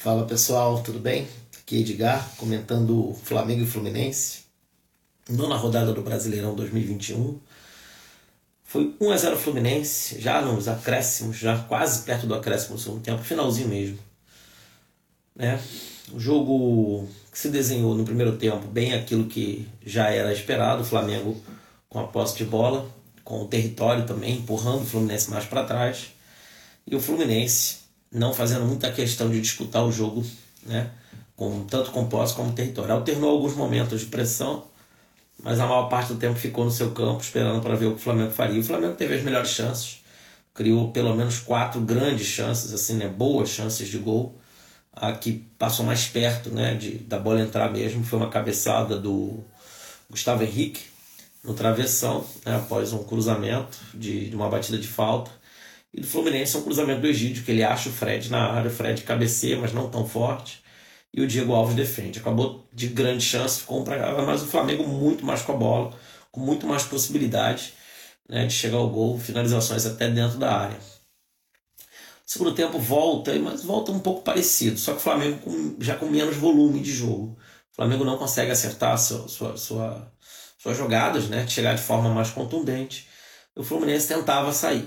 [0.00, 1.26] Fala pessoal, tudo bem?
[1.60, 4.44] Aqui é Edgar, comentando Flamengo e Fluminense.
[5.28, 7.36] Nona rodada do Brasileirão 2021.
[8.62, 13.02] Foi 1 a 0 Fluminense, já nos acréscimos, já quase perto do acréscimo do segundo
[13.02, 13.98] tempo, finalzinho mesmo.
[15.34, 15.60] Né?
[16.12, 20.86] O jogo que se desenhou no primeiro tempo, bem aquilo que já era esperado, o
[20.86, 21.42] Flamengo
[21.88, 22.88] com a posse de bola,
[23.24, 26.12] com o território também, empurrando o Fluminense mais para trás.
[26.86, 30.24] E o Fluminense não fazendo muita questão de disputar o jogo,
[30.64, 30.90] né?
[31.36, 32.92] Com, tanto com posse como território.
[32.92, 34.64] Alternou alguns momentos de pressão,
[35.42, 37.98] mas a maior parte do tempo ficou no seu campo esperando para ver o que
[37.98, 38.60] o Flamengo faria.
[38.60, 40.02] O Flamengo teve as melhores chances,
[40.52, 43.08] criou pelo menos quatro grandes chances, assim, né?
[43.08, 44.38] Boas chances de gol.
[44.92, 46.74] A que passou mais perto, né?
[46.74, 49.44] De, da bola entrar mesmo foi uma cabeçada do
[50.10, 50.80] Gustavo Henrique
[51.44, 52.56] no travessão, né?
[52.56, 55.30] após um cruzamento de, de uma batida de falta.
[55.92, 58.70] E do Fluminense é um cruzamento do Egídio, que ele acha o Fred na área,
[58.70, 60.62] o Fred cabeceia, mas não tão forte.
[61.12, 62.18] E o Diego Alves defende.
[62.18, 65.98] Acabou de grande chance, ficou um mas o Flamengo muito mais com a bola,
[66.30, 67.72] com muito mais possibilidade
[68.28, 70.76] né, de chegar ao gol, finalizações até dentro da área.
[70.76, 75.96] O segundo tempo volta, mas volta um pouco parecido, só que o Flamengo com, já
[75.96, 77.38] com menos volume de jogo.
[77.72, 80.12] O Flamengo não consegue acertar sua, sua, sua,
[80.58, 83.08] suas jogadas, né, chegar de forma mais contundente.
[83.56, 84.86] O Fluminense tentava sair.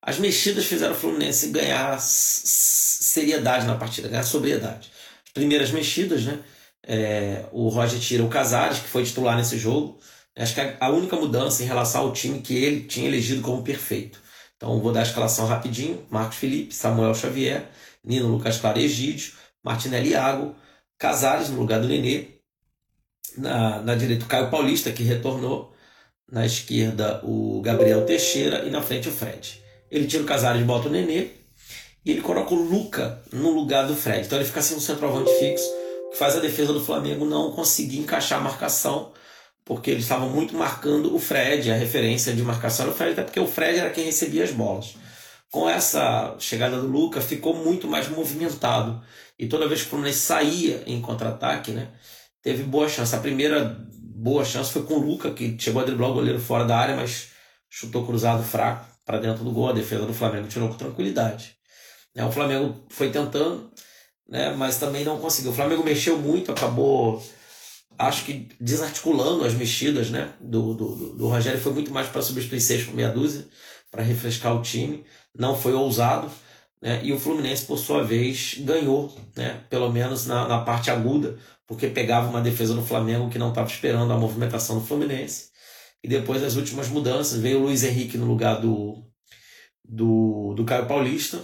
[0.00, 4.90] As mexidas fizeram o Fluminense ganhar seriedade na partida, ganhar sobriedade.
[5.26, 6.38] As primeiras mexidas, né?
[6.82, 9.98] É, o Roger tira o Casares, que foi titular nesse jogo.
[10.36, 14.20] Acho que a única mudança em relação ao time que ele tinha elegido como perfeito.
[14.56, 17.68] Então vou dar a escalação rapidinho: Marcos Felipe, Samuel Xavier,
[18.04, 19.32] Nino Lucas Claro Egídio,
[19.62, 20.54] Martinelli Iago,
[20.96, 22.38] Casares no lugar do Nenê.
[23.36, 25.74] Na, na direita, o Caio Paulista, que retornou.
[26.30, 29.62] Na esquerda, o Gabriel Teixeira e na frente, o Fred.
[29.90, 31.28] Ele tira o Casares e bota o Nenê.
[32.04, 34.26] E ele coloca o Luca no lugar do Fred.
[34.26, 35.68] Então ele fica assim um centroavante fixo,
[36.10, 39.12] que faz a defesa do Flamengo não conseguir encaixar a marcação,
[39.64, 43.24] porque eles estavam muito marcando o Fred, a referência de marcação era o Fred, até
[43.24, 44.94] porque o Fred era quem recebia as bolas.
[45.50, 49.02] Com essa chegada do Luca, ficou muito mais movimentado.
[49.38, 51.88] E toda vez que o Fluminense saía em contra-ataque, né,
[52.42, 53.14] teve boa chance.
[53.14, 56.64] A primeira boa chance foi com o Luca, que chegou a driblar o goleiro fora
[56.64, 57.28] da área, mas
[57.68, 59.70] chutou cruzado fraco para dentro do gol.
[59.70, 61.56] A defesa do Flamengo tirou com tranquilidade.
[62.14, 63.72] É, o Flamengo foi tentando,
[64.28, 65.50] né, mas também não conseguiu.
[65.50, 67.24] O Flamengo mexeu muito, acabou,
[67.98, 71.58] acho que desarticulando as mexidas né, do, do, do Rogério.
[71.58, 73.46] Foi muito mais para substituir seis por meia dúzia,
[73.90, 75.06] para refrescar o time.
[75.34, 76.30] Não foi ousado.
[76.82, 81.38] Né, e o Fluminense, por sua vez, ganhou, né, pelo menos na, na parte aguda,
[81.66, 85.48] porque pegava uma defesa do Flamengo que não estava esperando a movimentação do Fluminense
[86.08, 89.04] e depois das últimas mudanças, veio o Luiz Henrique no lugar do,
[89.84, 91.38] do, do Caio Paulista.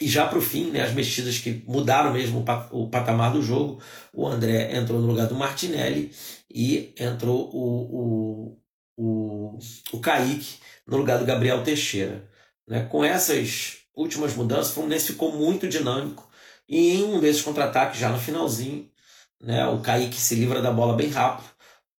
[0.00, 3.82] E já para o fim, né, as mexidas que mudaram mesmo o patamar do jogo,
[4.14, 6.12] o André entrou no lugar do Martinelli
[6.48, 9.58] e entrou o, o, o,
[9.94, 12.30] o Kaique no lugar do Gabriel Teixeira.
[12.68, 12.84] Né?
[12.84, 16.30] Com essas últimas mudanças, o Fluminense ficou muito dinâmico
[16.68, 18.88] e em um desses contra-ataques, já no finalzinho,
[19.42, 21.55] né, o Kaique se livra da bola bem rápido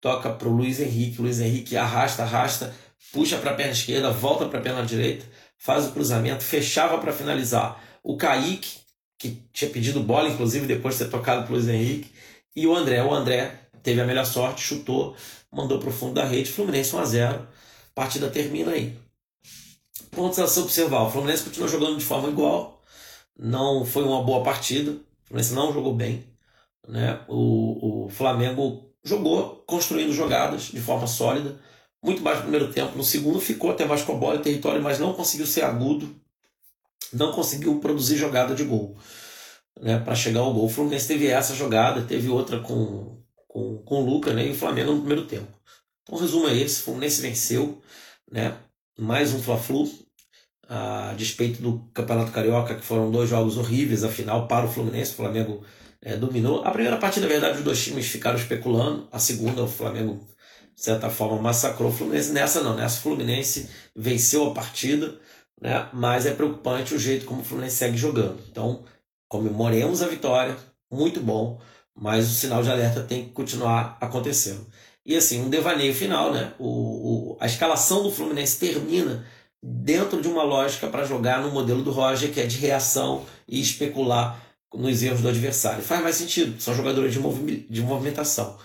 [0.06, 2.72] toca para o Luiz Henrique, Luiz Henrique arrasta, arrasta,
[3.12, 5.27] puxa para a perna esquerda, volta para a perna direita,
[5.59, 7.83] faz o cruzamento, fechava para finalizar.
[8.05, 8.78] O Kaique,
[9.19, 12.12] que tinha pedido bola, inclusive, depois de ter tocado para o Luiz Henrique,
[12.55, 13.03] e o André.
[13.03, 13.53] O André
[13.83, 15.16] teve a melhor sorte, chutou,
[15.53, 17.49] mandou para o fundo da rede, Fluminense 1 a 0
[17.93, 18.97] partida termina aí.
[20.12, 22.81] Pontos a se observar: o Fluminense continuou jogando de forma igual,
[23.37, 26.25] não foi uma boa partida, o Fluminense não jogou bem.
[26.87, 27.19] Né?
[27.27, 31.59] O, o Flamengo jogou construindo jogadas de forma sólida,
[32.03, 32.97] muito mais no primeiro tempo.
[32.97, 36.15] No segundo ficou até mais com a bola em território, mas não conseguiu ser agudo,
[37.12, 38.97] não conseguiu produzir jogada de gol
[39.81, 40.66] né, para chegar ao gol.
[40.66, 44.55] O Fluminense teve essa jogada, teve outra com, com, com o Lucas né, e o
[44.55, 45.49] Flamengo no primeiro tempo.
[46.03, 47.81] Então o resumo é esse, o Fluminense venceu,
[48.31, 48.56] né,
[48.99, 49.89] mais um Fla-Flu,
[50.69, 55.16] a despeito do Campeonato Carioca, que foram dois jogos horríveis, afinal, para o Fluminense, o
[55.16, 55.62] Flamengo
[56.03, 56.65] é, dominou.
[56.65, 59.09] A primeira partida, na verdade, os dois times ficaram especulando.
[59.13, 60.27] A segunda, o Flamengo,
[60.74, 62.33] de certa forma, massacrou o Fluminense.
[62.33, 65.15] Nessa não, nessa o Fluminense venceu a partida,
[65.60, 65.89] né?
[65.92, 68.39] mas é preocupante o jeito como o Fluminense segue jogando.
[68.51, 68.84] Então,
[69.28, 70.57] comemoremos a vitória,
[70.91, 71.60] muito bom,
[71.95, 74.66] mas o sinal de alerta tem que continuar acontecendo.
[75.04, 76.53] E assim, um devaneio final, né?
[76.59, 79.24] O, o a escalação do Fluminense termina
[79.63, 83.61] dentro de uma lógica para jogar no modelo do Roger, que é de reação e
[83.61, 84.41] especular
[84.75, 85.83] nos erros do adversário.
[85.83, 88.57] Faz mais sentido, são jogadores de, movi de movimentação.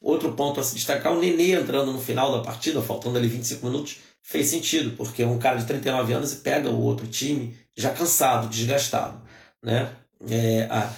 [0.00, 3.66] Outro ponto a se destacar, o Nenê entrando no final da partida, faltando ali 25
[3.66, 7.56] minutos, fez sentido, porque é um cara de 39 anos e pega o outro time
[7.76, 9.20] já cansado, desgastado.
[9.62, 9.90] Né?
[10.28, 10.90] É, a,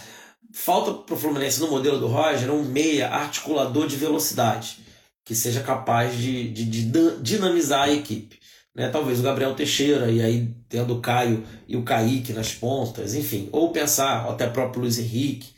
[0.53, 4.79] falta para o Fluminense no modelo do Roger um meia articulador de velocidade
[5.25, 8.39] que seja capaz de, de, de dinamizar a equipe.
[8.79, 8.89] Né?
[8.89, 13.49] Talvez o Gabriel Teixeira, e aí tendo o Caio e o Kaique nas pontas, enfim,
[13.51, 15.53] ou pensar, ou até próprio Luiz Henrique.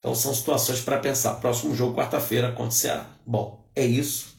[0.00, 1.34] Então são situações para pensar.
[1.36, 3.06] Próximo jogo, quarta-feira, acontecerá.
[3.24, 4.34] Bom, é isso.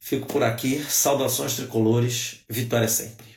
[0.00, 0.82] Fico por aqui.
[0.88, 2.40] Saudações tricolores.
[2.48, 3.35] Vitória sempre.